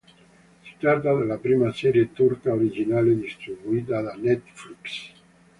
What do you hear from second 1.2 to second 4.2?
prima serie turca originale distribuita da